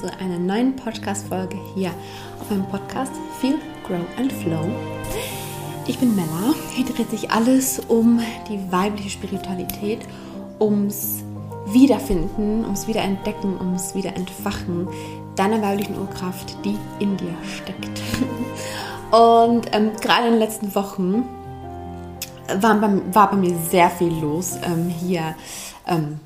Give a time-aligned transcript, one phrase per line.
[0.00, 1.90] zu einer neuen Podcast-Folge hier
[2.40, 3.10] auf meinem Podcast
[3.40, 4.70] Feel, Grow and Flow.
[5.88, 6.54] Ich bin Mella.
[6.72, 9.98] Hier dreht sich alles um die weibliche Spiritualität,
[10.60, 11.24] ums
[11.66, 14.86] Wiederfinden, ums Wiederentdecken, ums Wiederentfachen
[15.34, 18.00] deiner weiblichen Urkraft, die in dir steckt.
[19.10, 21.24] Und ähm, gerade in den letzten Wochen
[22.60, 25.34] war bei, war bei mir sehr viel los ähm, hier.
[25.88, 26.20] Ähm,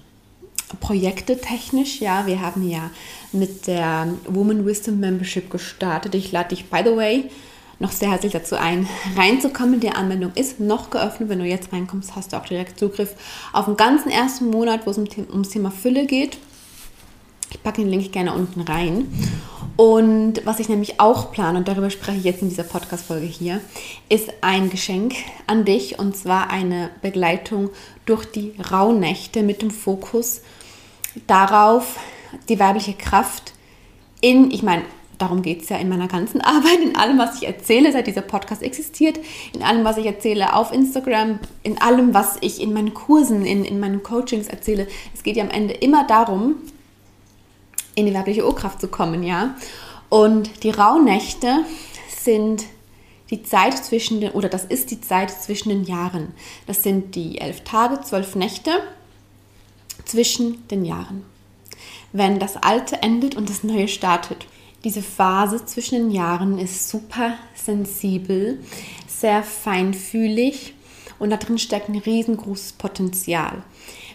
[0.81, 2.91] Projekte technisch, ja, wir haben ja
[3.33, 6.15] mit der Woman Wisdom Membership gestartet.
[6.15, 7.31] Ich lade dich, by the way,
[7.79, 9.81] noch sehr herzlich dazu ein, reinzukommen.
[9.81, 11.29] Die Anmeldung ist noch geöffnet.
[11.29, 13.15] Wenn du jetzt reinkommst, hast du auch direkt Zugriff
[13.53, 16.39] auf den ganzen ersten Monat, wo es ums Thema Fülle geht.
[17.53, 19.07] Ich packe den Link gerne unten rein.
[19.77, 23.61] Und was ich nämlich auch plane, und darüber spreche ich jetzt in dieser Podcast-Folge hier,
[24.09, 25.15] ist ein Geschenk
[25.47, 27.71] an dich und zwar eine Begleitung
[28.07, 30.43] durch die Rauhnächte mit dem Fokus
[31.27, 31.99] darauf,
[32.49, 33.53] die weibliche Kraft
[34.21, 34.83] in, ich meine,
[35.19, 38.23] darum geht es ja in meiner ganzen Arbeit, in allem, was ich erzähle, seit dieser
[38.23, 39.19] Podcast existiert,
[39.55, 43.65] in allem, was ich erzähle auf Instagram, in allem, was ich in meinen Kursen, in,
[43.65, 44.87] in meinen Coachings erzähle.
[45.15, 46.57] Es geht ja am Ende immer darum,
[47.95, 49.55] in die weibliche Urkraft zu kommen, ja.
[50.09, 51.65] Und die Rauhnächte
[52.09, 52.65] sind
[53.31, 56.35] die Zeit zwischen den, oder das ist die Zeit zwischen den Jahren.
[56.67, 58.71] Das sind die elf Tage, zwölf Nächte
[60.05, 61.25] zwischen den Jahren.
[62.13, 64.47] Wenn das Alte endet und das Neue startet.
[64.85, 68.63] Diese Phase zwischen den Jahren ist super sensibel,
[69.07, 70.75] sehr feinfühlig
[71.19, 73.63] und da drin steckt ein riesengroßes Potenzial.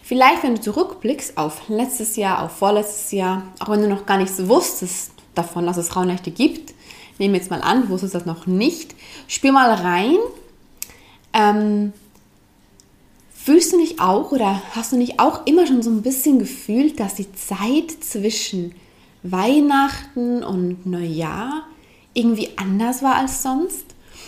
[0.08, 4.18] Vielleicht, wenn du zurückblickst auf letztes Jahr, auf vorletztes Jahr, auch wenn du noch gar
[4.18, 6.74] nichts wusstest davon, dass es Rauhnächte gibt,
[7.18, 8.96] nehmen jetzt mal an, du wusstest das noch nicht,
[9.28, 10.18] spür mal rein,
[11.34, 11.92] ähm,
[13.48, 17.00] Fühlst du nicht auch oder hast du nicht auch immer schon so ein bisschen gefühlt,
[17.00, 18.76] dass die Zeit zwischen
[19.24, 21.64] Weihnachten und Neujahr
[22.14, 23.86] irgendwie anders war als sonst?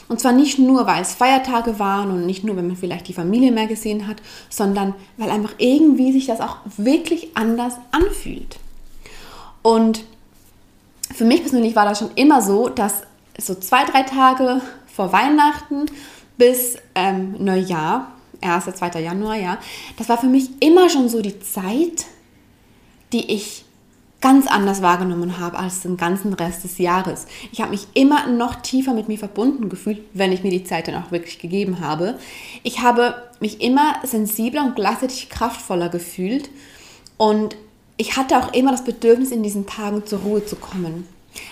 [0.10, 3.14] Und zwar nicht nur, weil es Feiertage waren und nicht nur, wenn man vielleicht die
[3.14, 4.18] Familie mehr gesehen hat,
[4.50, 8.60] sondern weil einfach irgendwie sich das auch wirklich anders anfühlt.
[9.62, 10.04] Und
[11.14, 13.04] für mich persönlich war das schon immer so, dass
[13.38, 15.86] so zwei, drei Tage vor Weihnachten
[16.38, 18.12] bis ähm, Neujahr
[18.42, 18.66] 1.
[18.66, 19.00] 2.
[19.02, 19.58] Januar, ja,
[19.98, 22.06] das war für mich immer schon so die Zeit,
[23.12, 23.66] die ich
[24.22, 27.26] ganz anders wahrgenommen habe als den ganzen Rest des Jahres.
[27.52, 30.88] Ich habe mich immer noch tiefer mit mir verbunden gefühlt, wenn ich mir die Zeit
[30.88, 32.20] dann auch wirklich gegeben habe.
[32.64, 36.50] Ich habe mich immer sensibler und gleichzeitig kraftvoller gefühlt
[37.18, 37.56] und
[37.98, 41.08] ich hatte auch immer das Bedürfnis, in diesen Tagen zur Ruhe zu kommen.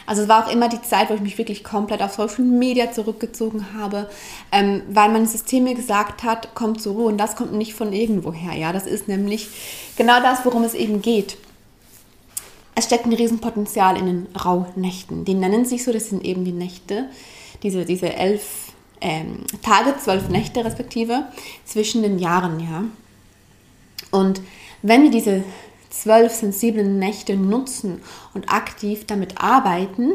[0.06, 2.92] Also es war auch immer die Zeit, wo ich mich wirklich komplett auf Social Media
[2.92, 4.10] zurückgezogen habe,
[4.52, 7.94] ähm, weil mein System mir gesagt hat, komm zur Ruhe und das kommt nicht von
[7.94, 8.54] irgendwoher.
[8.54, 9.48] Ja, das ist nämlich
[9.98, 11.38] genau das, worum es eben geht.
[12.78, 15.26] Es steckt ein Riesenpotenzial in den Rauhnächten.
[15.26, 17.10] Die nennen sich so, das sind eben die Nächte,
[17.64, 18.72] diese, diese elf
[19.02, 21.24] ähm, Tage, zwölf Nächte respektive,
[21.66, 22.84] zwischen den Jahren, ja.
[24.12, 24.42] Und
[24.84, 25.44] wenn wir diese
[25.90, 28.00] zwölf sensiblen Nächte nutzen
[28.36, 30.12] und aktiv damit arbeiten,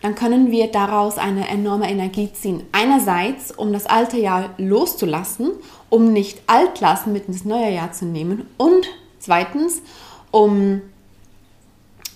[0.00, 2.62] dann können wir daraus eine enorme Energie ziehen.
[2.70, 5.50] Einerseits, um das alte Jahr loszulassen,
[5.90, 8.86] um nicht Altlassen mit ins neue Jahr zu nehmen und
[9.18, 9.82] zweitens,
[10.30, 10.80] um,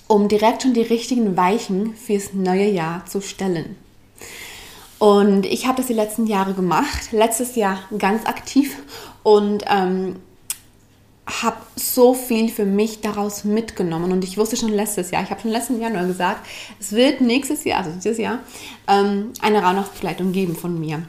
[0.09, 3.77] um direkt schon die richtigen Weichen fürs neue Jahr zu stellen.
[4.99, 8.77] Und ich habe das die letzten Jahre gemacht, letztes Jahr ganz aktiv
[9.23, 10.17] und ähm,
[11.43, 15.41] habe so viel für mich daraus mitgenommen und ich wusste schon letztes Jahr, ich habe
[15.41, 16.47] schon letzten Januar gesagt,
[16.81, 18.41] es wird nächstes Jahr, also dieses Jahr,
[18.89, 21.03] ähm, eine Rauhnachtsbegleitung geben von mir.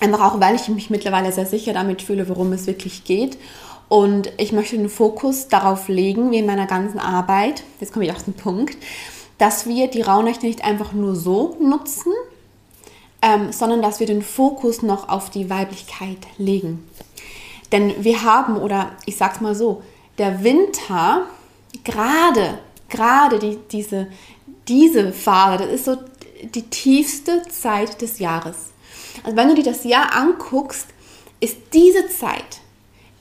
[0.00, 3.38] Einfach auch, weil ich mich mittlerweile sehr sicher damit fühle, worum es wirklich geht.
[3.92, 8.10] Und ich möchte den Fokus darauf legen, wie in meiner ganzen Arbeit, jetzt komme ich
[8.10, 8.78] auf den Punkt,
[9.36, 12.10] dass wir die Rauhnächte nicht einfach nur so nutzen,
[13.20, 16.88] ähm, sondern dass wir den Fokus noch auf die Weiblichkeit legen.
[17.70, 19.82] Denn wir haben, oder ich sag's mal so,
[20.16, 21.26] der Winter,
[21.84, 24.06] gerade, gerade die, diese,
[24.68, 25.98] diese Phase, das ist so
[26.42, 28.56] die tiefste Zeit des Jahres.
[29.22, 30.86] Also wenn du dir das Jahr anguckst,
[31.40, 32.61] ist diese Zeit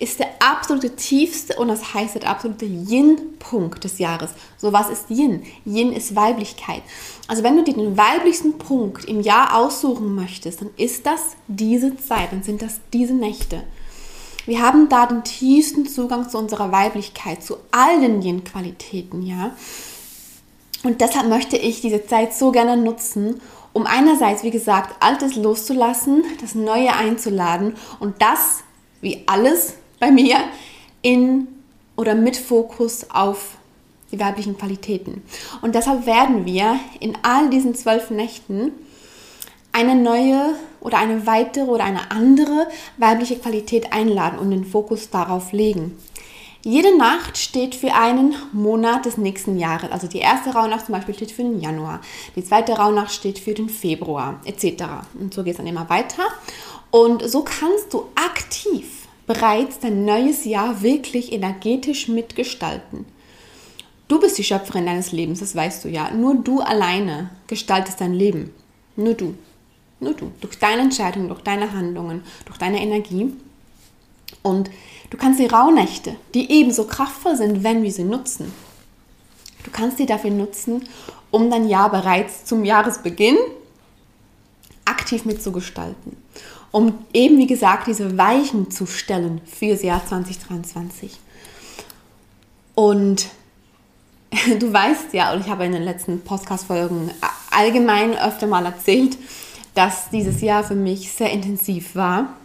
[0.01, 4.31] ist der absolute tiefste und das heißt der absolute Yin-Punkt des Jahres.
[4.57, 5.43] So, was ist Yin?
[5.63, 6.81] Yin ist Weiblichkeit.
[7.27, 11.95] Also wenn du dir den weiblichsten Punkt im Jahr aussuchen möchtest, dann ist das diese
[11.97, 13.61] Zeit, dann sind das diese Nächte.
[14.47, 19.51] Wir haben da den tiefsten Zugang zu unserer Weiblichkeit, zu allen ihren Qualitäten, ja.
[20.83, 23.39] Und deshalb möchte ich diese Zeit so gerne nutzen,
[23.71, 28.63] um einerseits, wie gesagt, Altes loszulassen, das Neue einzuladen und das,
[29.01, 30.37] wie alles bei mir,
[31.01, 31.47] in
[31.95, 33.57] oder mit Fokus auf
[34.11, 35.21] die weiblichen Qualitäten.
[35.61, 38.71] Und deshalb werden wir in all diesen zwölf Nächten
[39.71, 42.67] eine neue oder eine weitere oder eine andere
[42.97, 45.97] weibliche Qualität einladen und den Fokus darauf legen.
[46.63, 49.91] Jede Nacht steht für einen Monat des nächsten Jahres.
[49.91, 52.01] Also die erste Rauhnacht zum Beispiel steht für den Januar,
[52.35, 54.83] die zweite Rauhnacht steht für den Februar etc.
[55.19, 56.23] Und so geht es dann immer weiter.
[56.91, 59.00] Und so kannst du aktiv
[59.31, 63.05] bereits dein neues Jahr wirklich energetisch mitgestalten.
[64.09, 66.11] Du bist die Schöpferin deines Lebens, das weißt du ja.
[66.11, 68.53] Nur du alleine gestaltest dein Leben.
[68.97, 69.35] Nur du.
[70.01, 70.33] Nur du.
[70.41, 73.31] Durch deine Entscheidungen, durch deine Handlungen, durch deine Energie.
[74.43, 74.69] Und
[75.09, 78.51] du kannst die Rauhnächte, die ebenso kraftvoll sind, wenn wir sie nutzen,
[79.63, 80.83] du kannst sie dafür nutzen,
[81.29, 83.37] um dein Jahr bereits zum Jahresbeginn
[84.83, 86.17] aktiv mitzugestalten.
[86.71, 91.19] Um eben, wie gesagt, diese Weichen zu stellen für das Jahr 2023.
[92.75, 93.27] Und
[94.59, 97.11] du weißt ja, und ich habe in den letzten Podcast-Folgen
[97.51, 99.17] allgemein öfter mal erzählt,
[99.75, 102.35] dass dieses Jahr für mich sehr intensiv war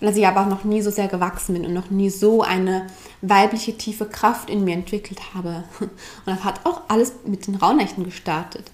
[0.00, 2.42] und dass ich aber auch noch nie so sehr gewachsen bin und noch nie so
[2.42, 2.86] eine
[3.20, 5.64] weibliche tiefe Kraft in mir entwickelt habe.
[5.80, 5.90] Und
[6.24, 8.70] das hat auch alles mit den Rauhnächten gestartet.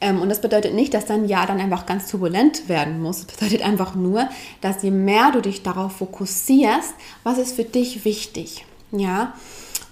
[0.00, 3.26] Ähm, und das bedeutet nicht, dass dein Jahr dann einfach ganz turbulent werden muss.
[3.26, 4.28] Das bedeutet einfach nur,
[4.60, 9.34] dass je mehr du dich darauf fokussierst, was ist für dich wichtig, ja,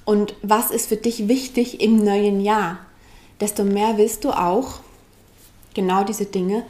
[0.04, 2.78] und was ist für dich wichtig im neuen Jahr,
[3.40, 4.80] desto mehr willst du auch
[5.74, 6.64] genau diese Dinge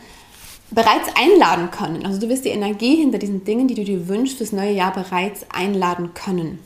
[0.71, 2.05] bereits einladen können.
[2.05, 4.93] Also du wirst die Energie hinter diesen Dingen, die du dir wünschst, fürs neue Jahr
[4.93, 6.59] bereits einladen können.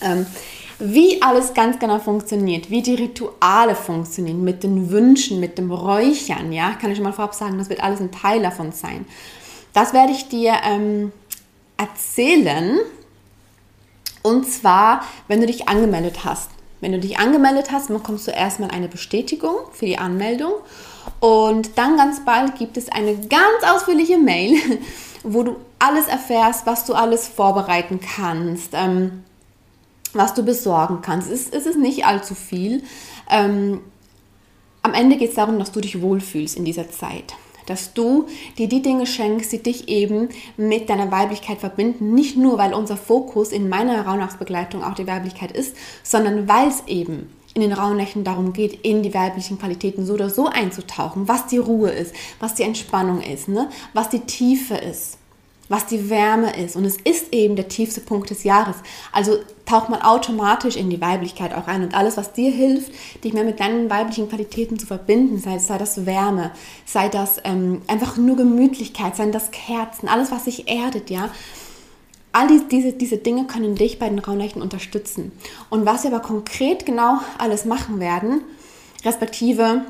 [0.00, 0.26] Ähm,
[0.78, 6.52] wie alles ganz genau funktioniert, wie die Rituale funktionieren, mit den Wünschen, mit dem Räuchern,
[6.52, 9.04] ja, kann ich schon mal vorab sagen, das wird alles ein Teil davon sein.
[9.72, 11.12] Das werde ich dir ähm,
[11.76, 12.78] erzählen
[14.22, 16.50] und zwar, wenn du dich angemeldet hast.
[16.80, 20.52] Wenn du dich angemeldet hast, bekommst du erstmal eine Bestätigung für die Anmeldung.
[21.18, 24.54] Und dann ganz bald gibt es eine ganz ausführliche Mail,
[25.24, 29.24] wo du alles erfährst, was du alles vorbereiten kannst, ähm,
[30.12, 31.30] was du besorgen kannst.
[31.30, 32.82] Es, es ist nicht allzu viel.
[33.30, 33.80] Ähm,
[34.82, 37.34] am Ende geht es darum, dass du dich wohlfühlst in dieser Zeit
[37.68, 38.26] dass du
[38.56, 42.14] dir die Dinge schenkst, die dich eben mit deiner Weiblichkeit verbinden.
[42.14, 46.84] Nicht nur, weil unser Fokus in meiner Rauhnachtsbegleitung auch die Weiblichkeit ist, sondern weil es
[46.86, 51.46] eben in den Rauhnächten darum geht, in die weiblichen Qualitäten so oder so einzutauchen, was
[51.46, 53.68] die Ruhe ist, was die Entspannung ist, ne?
[53.92, 55.18] was die Tiefe ist
[55.68, 56.76] was die Wärme ist.
[56.76, 58.76] Und es ist eben der tiefste Punkt des Jahres.
[59.12, 61.82] Also taucht man automatisch in die Weiblichkeit auch ein.
[61.82, 62.92] Und alles, was dir hilft,
[63.22, 66.52] dich mehr mit deinen weiblichen Qualitäten zu verbinden, sei, sei das Wärme,
[66.86, 71.30] sei das ähm, einfach nur Gemütlichkeit, sei das Kerzen, alles, was sich erdet, ja.
[72.32, 75.32] All diese, diese Dinge können dich bei den Raunächten unterstützen.
[75.70, 78.42] Und was wir aber konkret genau alles machen werden,
[79.04, 79.82] respektive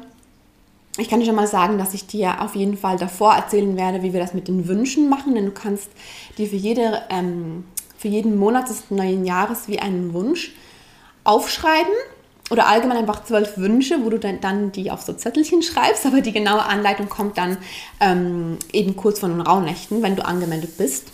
[0.98, 4.02] ich kann dir schon mal sagen, dass ich dir auf jeden Fall davor erzählen werde,
[4.02, 5.88] wie wir das mit den Wünschen machen, denn du kannst
[6.36, 7.64] dir für, jede, ähm,
[7.96, 10.52] für jeden Monat des neuen Jahres wie einen Wunsch
[11.24, 11.92] aufschreiben
[12.50, 16.20] oder allgemein einfach zwölf Wünsche, wo du dann, dann die auf so Zettelchen schreibst, aber
[16.20, 17.58] die genaue Anleitung kommt dann
[18.00, 21.12] ähm, eben kurz vor den Rauhnächten, wenn du angemeldet bist.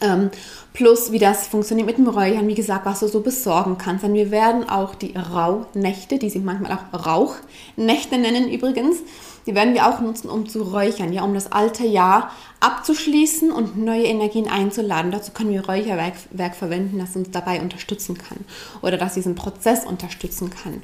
[0.00, 0.30] Ähm,
[0.72, 4.04] plus wie das funktioniert mit dem Räuchern, wie gesagt, was du so besorgen kannst.
[4.04, 8.98] Denn wir werden auch die Rauhnächte, die sich manchmal auch Rauchnächte nennen übrigens,
[9.46, 13.78] die werden wir auch nutzen, um zu räuchern, ja, um das alte Jahr abzuschließen und
[13.78, 15.10] neue Energien einzuladen.
[15.10, 18.38] Dazu können wir Räucherwerk Werk verwenden, das uns dabei unterstützen kann
[18.82, 20.82] oder das diesen Prozess unterstützen kann.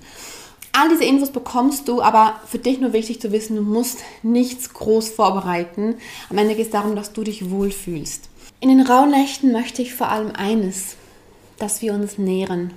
[0.73, 4.73] All diese Infos bekommst du, aber für dich nur wichtig zu wissen, du musst nichts
[4.73, 5.97] groß vorbereiten.
[6.31, 8.29] Am Ende geht es darum, dass du dich wohlfühlst.
[8.61, 10.97] In den Rauhnächten möchte ich vor allem eines,
[11.59, 12.73] dass wir uns nähren,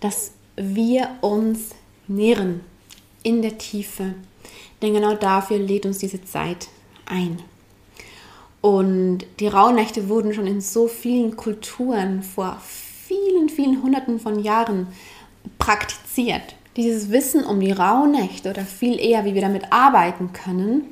[0.00, 1.70] dass wir uns
[2.08, 2.60] nähren
[3.22, 4.14] in der Tiefe,
[4.82, 6.68] denn genau dafür lädt uns diese Zeit
[7.06, 7.38] ein.
[8.60, 14.86] Und die Rauhnächte wurden schon in so vielen Kulturen vor vielen, vielen Hunderten von Jahren
[15.58, 16.54] praktiziert.
[16.76, 20.84] Dieses Wissen um die Rauhnächte oder viel eher, wie wir damit arbeiten können,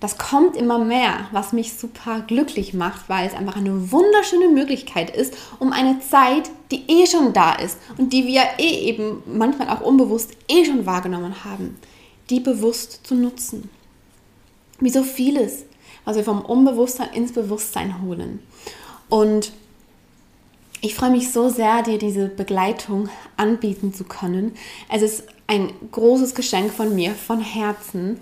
[0.00, 5.14] das kommt immer mehr, was mich super glücklich macht, weil es einfach eine wunderschöne Möglichkeit
[5.14, 9.68] ist, um eine Zeit, die eh schon da ist und die wir eh eben manchmal
[9.68, 11.76] auch unbewusst eh schon wahrgenommen haben,
[12.30, 13.68] die bewusst zu nutzen.
[14.78, 15.64] Wie so vieles,
[16.06, 18.40] was wir vom Unbewusstsein ins Bewusstsein holen.
[19.10, 19.52] Und
[20.80, 24.54] ich freue mich so sehr, dir diese Begleitung anbieten zu können.
[24.88, 28.18] Es ist ein großes Geschenk von mir, von Herzen.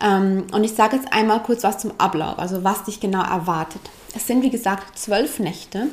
[0.00, 3.82] Ähm, und ich sage jetzt einmal kurz was zum Ablauf, also was dich genau erwartet.
[4.14, 5.88] Es sind wie gesagt zwölf Nächte.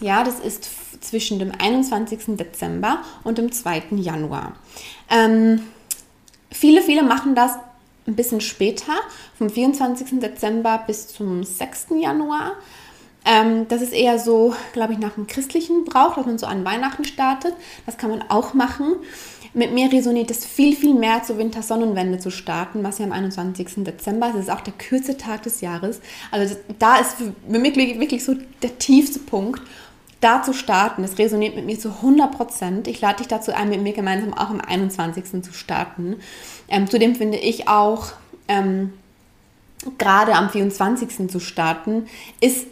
[0.00, 2.36] Ja, das ist zwischen dem 21.
[2.36, 3.84] Dezember und dem 2.
[3.92, 4.54] Januar.
[5.08, 5.62] Ähm,
[6.50, 7.52] viele, viele machen das
[8.06, 8.94] ein bisschen später,
[9.36, 10.20] vom 24.
[10.20, 11.88] Dezember bis zum 6.
[12.00, 12.52] Januar.
[13.24, 16.64] Ähm, das ist eher so, glaube ich, nach dem christlichen Brauch, dass man so an
[16.64, 17.54] Weihnachten startet.
[17.86, 18.96] Das kann man auch machen.
[19.52, 23.84] Mit mir resoniert es viel, viel mehr zur Wintersonnenwende zu starten, was ja am 21.
[23.84, 24.36] Dezember ist.
[24.36, 26.00] Das ist auch der kürzeste Tag des Jahres.
[26.30, 29.60] Also da ist für mich wirklich so der tiefste Punkt,
[30.20, 31.02] da zu starten.
[31.02, 32.88] Das resoniert mit mir zu 100 Prozent.
[32.88, 35.42] Ich lade dich dazu ein, mit mir gemeinsam auch am 21.
[35.42, 36.16] zu starten.
[36.68, 38.12] Ähm, zudem finde ich auch,
[38.46, 38.92] ähm,
[39.98, 41.28] gerade am 24.
[41.28, 42.06] zu starten,
[42.40, 42.66] ist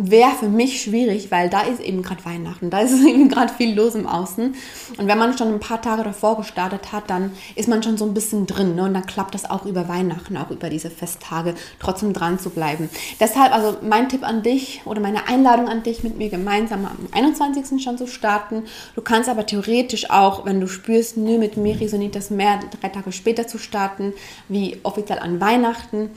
[0.00, 3.74] wäre für mich schwierig, weil da ist eben gerade Weihnachten, da ist eben gerade viel
[3.74, 4.54] los im Außen.
[4.96, 8.04] Und wenn man schon ein paar Tage davor gestartet hat, dann ist man schon so
[8.04, 8.76] ein bisschen drin.
[8.76, 8.84] Ne?
[8.84, 12.88] Und dann klappt das auch über Weihnachten, auch über diese Festtage, trotzdem dran zu bleiben.
[13.18, 17.08] Deshalb, also mein Tipp an dich oder meine Einladung an dich, mit mir gemeinsam am
[17.10, 17.82] 21.
[17.82, 18.62] schon zu starten.
[18.94, 22.88] Du kannst aber theoretisch auch, wenn du spürst, nö, mit mir resoniert das mehr, drei
[22.88, 24.12] Tage später zu starten,
[24.48, 26.10] wie offiziell an Weihnachten.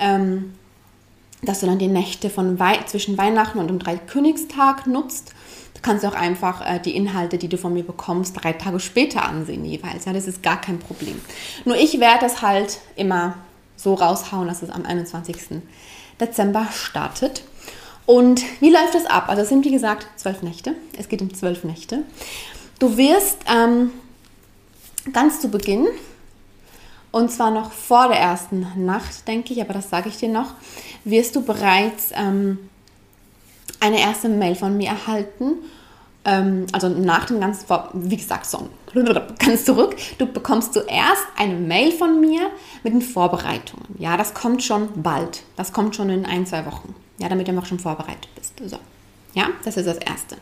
[0.00, 0.54] Ähm,
[1.42, 5.32] dass du dann die Nächte von Wei zwischen Weihnachten und dem Dreikönigstag nutzt.
[5.74, 9.24] Du kannst auch einfach äh, die Inhalte, die du von mir bekommst, drei Tage später
[9.24, 10.04] ansehen jeweils.
[10.04, 11.20] Ja, das ist gar kein Problem.
[11.64, 13.38] Nur ich werde es halt immer
[13.76, 15.62] so raushauen, dass es am 21.
[16.20, 17.42] Dezember startet.
[18.04, 19.28] Und wie läuft es ab?
[19.28, 20.74] Also es sind wie gesagt zwölf Nächte.
[20.98, 22.02] Es geht um zwölf Nächte.
[22.78, 23.92] Du wirst ähm,
[25.12, 25.86] ganz zu Beginn
[27.12, 30.54] und zwar noch vor der ersten Nacht, denke ich, aber das sage ich dir noch,
[31.04, 32.58] wirst du bereits ähm,
[33.80, 35.54] eine erste Mail von mir erhalten.
[36.24, 38.68] Ähm, also nach dem ganzen, wie gesagt, so
[39.38, 39.96] ganz zurück.
[40.18, 42.50] Du bekommst zuerst eine Mail von mir
[42.84, 43.86] mit den Vorbereitungen.
[43.98, 45.42] Ja, das kommt schon bald.
[45.56, 46.94] Das kommt schon in ein, zwei Wochen.
[47.18, 48.54] Ja, damit du auch schon vorbereitet bist.
[48.64, 48.78] So.
[49.34, 50.36] Ja, das ist das Erste.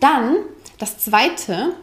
[0.00, 0.36] Dann,
[0.78, 1.74] das Zweite,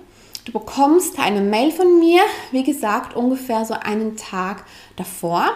[0.45, 4.65] Du bekommst eine Mail von mir, wie gesagt, ungefähr so einen Tag
[4.95, 5.51] davor.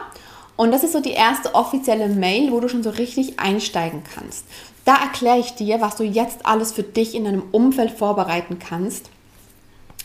[0.56, 4.46] Und das ist so die erste offizielle Mail, wo du schon so richtig einsteigen kannst.
[4.86, 9.10] Da erkläre ich dir, was du jetzt alles für dich in deinem Umfeld vorbereiten kannst,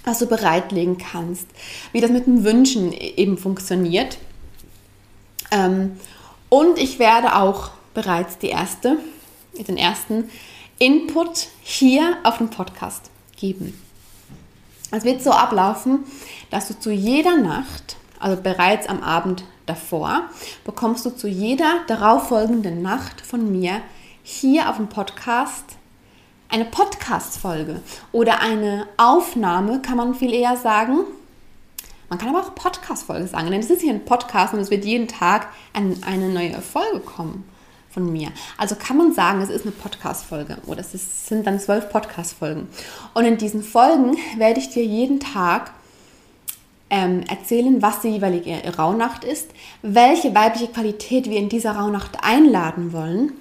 [0.05, 1.47] was du bereitlegen kannst,
[1.93, 4.19] wie das mit den Wünschen eben funktioniert.
[5.51, 5.99] Ähm,
[6.49, 8.97] und ich werde auch bereits die erste,
[9.53, 10.31] den ersten
[10.79, 13.79] Input hier auf dem Podcast geben.
[14.91, 16.05] Es wird so ablaufen,
[16.51, 20.23] dass du zu jeder Nacht, also bereits am Abend davor,
[20.65, 23.83] bekommst du zu jeder darauffolgenden Nacht von mir
[24.23, 25.65] hier auf dem Podcast
[26.49, 31.01] eine Podcast-Folge oder eine Aufnahme, kann man viel eher sagen.
[32.09, 34.87] Man kann aber auch Podcast-Folge sagen, denn es ist hier ein Podcast und es wird
[34.87, 37.45] jeden Tag eine neue Folge kommen
[37.99, 38.29] von mir.
[38.57, 42.69] Also kann man sagen, es ist eine Podcast-Folge oder es ist, sind dann zwölf Podcast-Folgen.
[43.15, 45.73] Und in diesen Folgen werde ich dir jeden Tag
[46.91, 49.51] ähm, erzählen, was die jeweilige Rauhnacht ist,
[49.83, 53.33] welche weibliche Qualität wir in dieser Rauhnacht einladen wollen.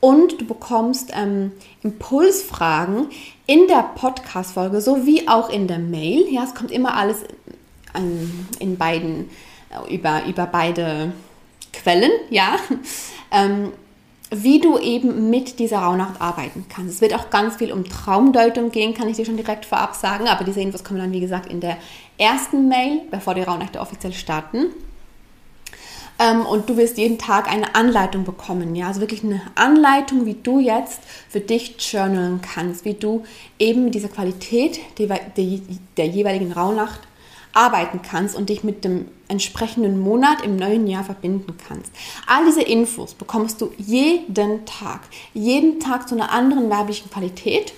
[0.00, 3.06] Und du bekommst ähm, Impulsfragen
[3.46, 6.26] in der Podcast-Folge sowie auch in der Mail.
[6.30, 7.24] Ja, es kommt immer alles
[7.96, 9.30] in, in beiden,
[9.70, 11.12] äh, über, über beide
[11.72, 12.56] Quellen, ja.
[13.30, 13.72] Ähm,
[14.42, 16.96] wie du eben mit dieser Rauhnacht arbeiten kannst.
[16.96, 20.28] Es wird auch ganz viel um Traumdeutung gehen, kann ich dir schon direkt vorab sagen,
[20.28, 21.76] aber diese Infos kommen dann, wie gesagt, in der
[22.18, 24.66] ersten Mail, bevor die Rauhnächte offiziell starten.
[26.18, 30.36] Ähm, und du wirst jeden Tag eine Anleitung bekommen, ja, also wirklich eine Anleitung, wie
[30.40, 33.24] du jetzt für dich journalen kannst, wie du
[33.58, 35.60] eben mit dieser Qualität der, der,
[35.96, 37.00] der jeweiligen Rauhnacht
[37.54, 41.90] arbeiten kannst und dich mit dem entsprechenden Monat im neuen Jahr verbinden kannst.
[42.26, 45.00] All diese Infos bekommst du jeden Tag.
[45.32, 47.72] Jeden Tag zu einer anderen weiblichen Qualität.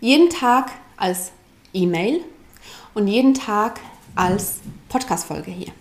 [0.00, 1.32] Jeden Tag als
[1.72, 2.20] E-Mail
[2.92, 3.80] und jeden Tag
[4.14, 5.72] als Podcast-Folge hier.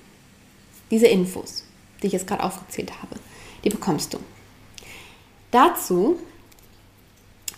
[0.92, 1.66] Diese Infos,
[2.02, 3.16] die ich jetzt gerade aufgezählt habe,
[3.64, 4.20] die bekommst du.
[5.52, 6.18] Dazu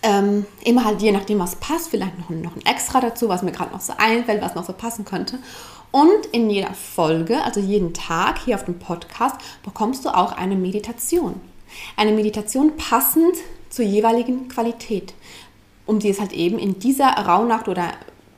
[0.05, 3.51] ähm, immer halt je nachdem, was passt, vielleicht noch, noch ein Extra dazu, was mir
[3.51, 5.39] gerade noch so einfällt, was noch so passen könnte.
[5.91, 10.55] Und in jeder Folge, also jeden Tag hier auf dem Podcast, bekommst du auch eine
[10.55, 11.41] Meditation.
[11.97, 13.35] Eine Meditation passend
[13.69, 15.15] zur jeweiligen Qualität,
[15.87, 17.91] um die es halt eben in dieser Rauhnacht oder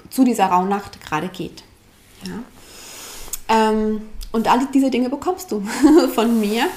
[0.10, 1.64] zu dieser Rauhnacht gerade geht.
[2.24, 3.70] Ja?
[3.70, 5.62] Ähm, und all diese Dinge bekommst du
[6.16, 6.68] von mir.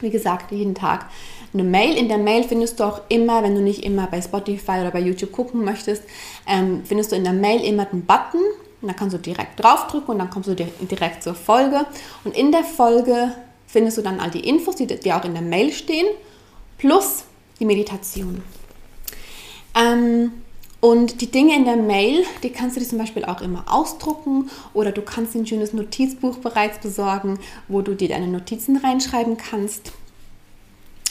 [0.00, 1.06] Wie gesagt, jeden Tag
[1.54, 1.96] eine Mail.
[1.96, 5.00] In der Mail findest du auch immer, wenn du nicht immer bei Spotify oder bei
[5.00, 6.02] YouTube gucken möchtest,
[6.46, 8.40] ähm, findest du in der Mail immer den Button.
[8.82, 11.86] Da kannst du direkt draufdrücken und dann kommst du direkt zur Folge.
[12.24, 13.32] Und in der Folge
[13.66, 16.06] findest du dann all die Infos, die, die auch in der Mail stehen,
[16.76, 17.24] plus
[17.60, 18.42] die Meditation.
[19.74, 20.32] Ähm,
[20.80, 24.50] und die Dinge in der Mail, die kannst du dir zum Beispiel auch immer ausdrucken
[24.74, 29.92] oder du kannst ein schönes Notizbuch bereits besorgen, wo du dir deine Notizen reinschreiben kannst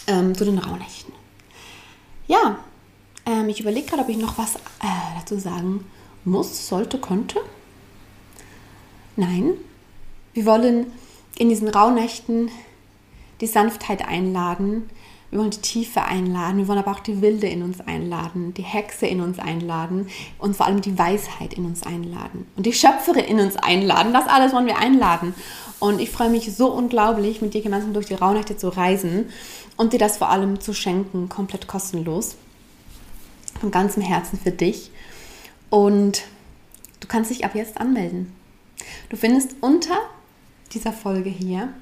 [0.07, 1.13] ähm, zu den Rauhnächten.
[2.27, 2.59] Ja,
[3.25, 5.85] ähm, ich überlege gerade, ob ich noch was äh, dazu sagen
[6.25, 7.39] muss, sollte, könnte.
[9.15, 9.53] Nein,
[10.33, 10.91] wir wollen
[11.37, 12.49] in diesen Rauhnächten
[13.41, 14.89] die Sanftheit einladen,
[15.33, 18.61] wir wollen die Tiefe einladen, wir wollen aber auch die Wilde in uns einladen, die
[18.61, 23.25] Hexe in uns einladen und vor allem die Weisheit in uns einladen und die Schöpferin
[23.25, 24.13] in uns einladen.
[24.13, 25.33] Das alles wollen wir einladen.
[25.79, 29.29] Und ich freue mich so unglaublich, mit dir gemeinsam durch die Rauhnächte zu reisen
[29.75, 32.35] und dir das vor allem zu schenken, komplett kostenlos.
[33.59, 34.91] Von ganzem Herzen für dich.
[35.71, 36.21] Und
[36.99, 38.31] du kannst dich ab jetzt anmelden.
[39.09, 39.97] Du findest unter
[40.73, 41.73] dieser Folge hier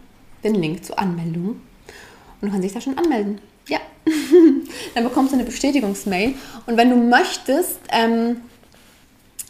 [0.41, 1.59] den Link zur Anmeldung
[2.41, 3.39] und du kannst dich da schon anmelden.
[3.67, 3.79] Ja.
[4.95, 6.33] Dann bekommst du eine Bestätigungsmail.
[6.65, 8.37] Und wenn du möchtest, ähm,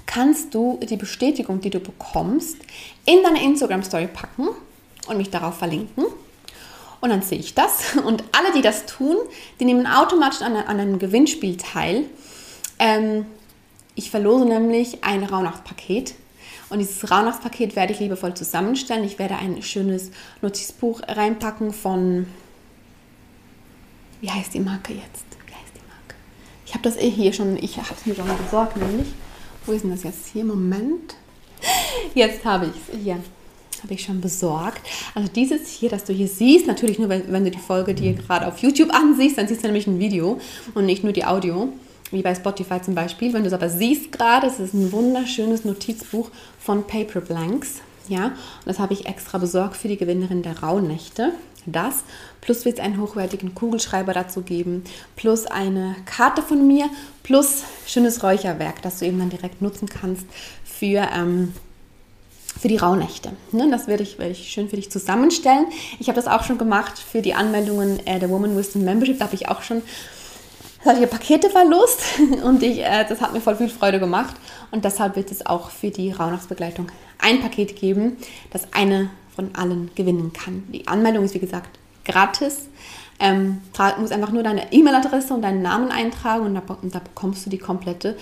[0.05, 2.57] kannst du die Bestätigung, die du bekommst,
[3.05, 4.49] in deine Instagram-Story packen
[5.07, 6.05] und mich darauf verlinken.
[6.99, 7.95] Und dann sehe ich das.
[8.05, 9.17] Und alle, die das tun,
[9.59, 12.05] die nehmen automatisch an, an einem Gewinnspiel teil.
[12.77, 13.25] Ähm,
[13.95, 16.13] ich verlose nämlich ein Rauhnachtspaket.
[16.69, 19.03] Und dieses Rauhnachtspaket werde ich liebevoll zusammenstellen.
[19.03, 22.27] Ich werde ein schönes Notizbuch reinpacken von
[24.21, 25.25] wie heißt die Marke jetzt?
[25.47, 26.15] Wie heißt die Marke?
[26.65, 29.07] Ich habe das eh hier schon, ich habe es mir schon besorgt, nämlich.
[29.65, 30.27] Wo ist denn das jetzt?
[30.31, 31.15] Hier, Moment.
[32.15, 33.03] Jetzt habe ich es.
[33.03, 33.19] Hier
[33.83, 34.81] habe ich schon besorgt.
[35.15, 38.13] Also dieses hier, das du hier siehst, natürlich nur, wenn, wenn du die Folge dir
[38.13, 40.39] gerade auf YouTube ansiehst, dann siehst du nämlich ein Video
[40.73, 41.69] und nicht nur die Audio,
[42.11, 43.33] wie bei Spotify zum Beispiel.
[43.33, 47.81] Wenn du es aber siehst gerade, es ist ein wunderschönes Notizbuch von Paper Blanks.
[48.07, 48.35] Ja, und
[48.65, 51.33] das habe ich extra besorgt für die Gewinnerin der Rauhnächte.
[51.65, 52.03] Das,
[52.41, 54.83] plus wird es einen hochwertigen Kugelschreiber dazu geben,
[55.15, 56.89] plus eine Karte von mir,
[57.23, 60.25] plus schönes Räucherwerk, das du eben dann direkt nutzen kannst
[60.63, 61.53] für, ähm,
[62.59, 63.31] für die Rauhnächte.
[63.51, 65.65] Ne, das werde ich, werde ich schön für dich zusammenstellen.
[65.99, 69.19] Ich habe das auch schon gemacht für die Anmeldungen äh, der Woman Wisdom Membership.
[69.19, 69.83] Da habe ich auch schon
[70.83, 72.01] solche Pakete verlost
[72.43, 74.35] und ich, äh, das hat mir voll viel Freude gemacht.
[74.71, 76.87] Und deshalb wird es auch für die Rauhnachtsbegleitung
[77.19, 78.17] ein Paket geben,
[78.51, 80.63] das eine von allen gewinnen kann.
[80.73, 82.69] Die Anmeldung ist wie gesagt gratis.
[83.19, 83.61] Ähm,
[83.99, 87.51] musst einfach nur deine E-Mail-Adresse und deinen Namen eintragen und da, und da bekommst du
[87.51, 88.17] die komplette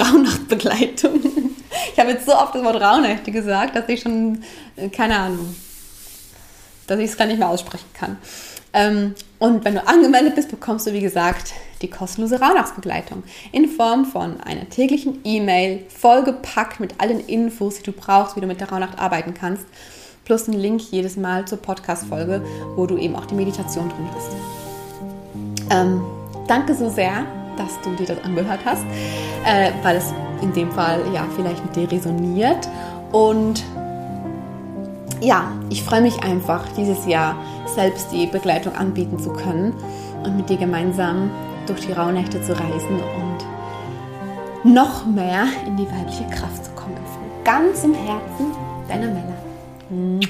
[0.00, 1.20] Rauhnachtbegleitung.
[1.92, 4.42] Ich habe jetzt so oft das Wort Rauhnächte gesagt, dass ich schon,
[4.76, 5.54] äh, keine Ahnung,
[6.86, 8.16] dass ich es gar nicht mehr aussprechen kann.
[8.72, 13.22] Ähm, und wenn du angemeldet bist, bekommst du, wie gesagt, die kostenlose Rauhnachtsbegleitung
[13.52, 18.46] in Form von einer täglichen E-Mail, vollgepackt mit allen Infos, die du brauchst, wie du
[18.46, 19.64] mit der Rauhnacht arbeiten kannst,
[20.26, 22.44] plus ein Link jedes Mal zur Podcast-Folge,
[22.76, 24.30] wo du eben auch die Meditation drin hast.
[25.70, 26.02] Ähm,
[26.46, 27.24] danke so sehr,
[27.56, 28.84] dass du dir das angehört hast,
[29.46, 32.68] äh, weil es in dem Fall ja vielleicht mit dir resoniert.
[33.10, 33.64] Und
[35.22, 37.36] ja, ich freue mich einfach, dieses Jahr
[37.74, 39.74] selbst die Begleitung anbieten zu können
[40.24, 41.30] und mit dir gemeinsam
[41.66, 46.96] durch die Rauhnächte zu reisen und noch mehr in die weibliche Kraft zu kommen.
[46.96, 48.52] Von ganzem Herzen,
[48.88, 50.28] deiner Mella.